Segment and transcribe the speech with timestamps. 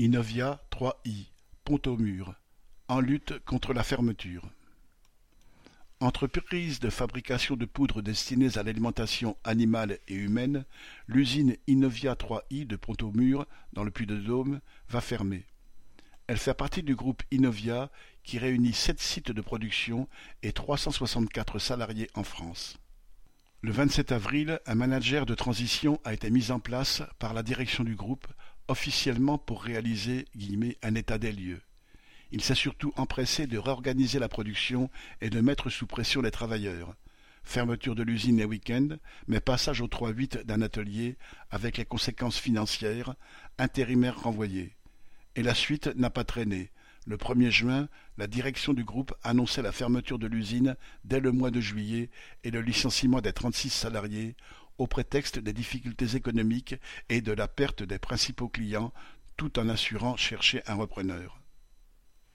[0.00, 1.26] Innovia 3i,
[1.64, 2.36] Pont-au-Mur,
[2.86, 4.48] en lutte contre la fermeture.
[5.98, 10.64] Entreprise de fabrication de poudres destinées à l'alimentation animale et humaine,
[11.08, 15.44] l'usine Innovia 3i de Pont-au-Mur, dans le Puy-de-Dôme, va fermer.
[16.28, 17.90] Elle fait partie du groupe Innovia
[18.22, 20.08] qui réunit sept sites de production
[20.44, 22.78] et 364 salariés en France.
[23.62, 27.82] Le 27 avril, un manager de transition a été mis en place par la direction
[27.82, 28.28] du groupe,
[28.68, 30.26] officiellement pour réaliser
[30.82, 31.60] un état des lieux.
[32.30, 34.90] Il s'est surtout empressé de réorganiser la production
[35.20, 36.94] et de mettre sous pression les travailleurs.
[37.42, 41.16] Fermeture de l'usine les week-ends, mais passage au 3-8 d'un atelier
[41.50, 43.14] avec les conséquences financières,
[43.56, 44.76] intérimaires renvoyés.
[45.34, 46.70] Et la suite n'a pas traîné.
[47.06, 51.50] Le 1er juin, la direction du groupe annonçait la fermeture de l'usine dès le mois
[51.50, 52.10] de juillet
[52.44, 54.36] et le licenciement des 36 salariés
[54.78, 56.76] au prétexte des difficultés économiques
[57.08, 58.92] et de la perte des principaux clients,
[59.36, 61.40] tout en assurant chercher un repreneur.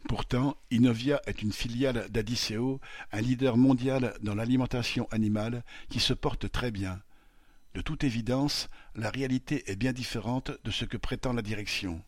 [0.07, 6.51] Pourtant, Innovia est une filiale d'Adiceo, un leader mondial dans l'alimentation animale qui se porte
[6.51, 7.01] très bien.
[7.73, 12.03] De toute évidence, la réalité est bien différente de ce que prétend la direction.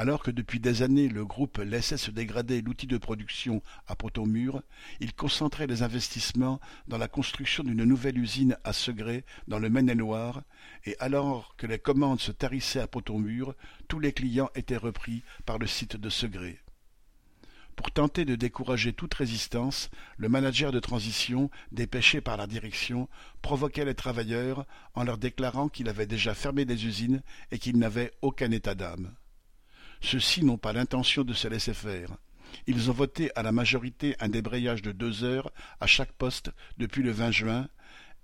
[0.00, 4.62] Alors que depuis des années le groupe laissait se dégrader l'outil de production à Pont-au-Mur,
[4.98, 10.40] il concentrait les investissements dans la construction d'une nouvelle usine à Segré dans le Maine-et-Loire,
[10.86, 13.54] et alors que les commandes se tarissaient à Pont-au-Mur,
[13.88, 16.60] tous les clients étaient repris par le site de Segré.
[17.76, 23.06] Pour tenter de décourager toute résistance, le manager de transition, dépêché par la direction,
[23.42, 24.64] provoquait les travailleurs
[24.94, 27.20] en leur déclarant qu'il avait déjà fermé des usines
[27.50, 29.14] et qu'il n'avait aucun état d'âme.
[30.00, 32.10] Ceux-ci n'ont pas l'intention de se laisser faire.
[32.66, 37.02] Ils ont voté à la majorité un débrayage de deux heures à chaque poste depuis
[37.02, 37.68] le 20 juin,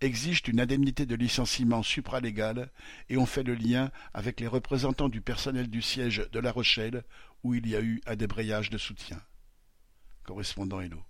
[0.01, 2.71] exigent une indemnité de licenciement supralégale
[3.09, 7.05] et ont fait le lien avec les représentants du personnel du siège de La Rochelle
[7.43, 9.21] où il y a eu un débrayage de soutien.
[10.25, 11.03] Correspondant Hello.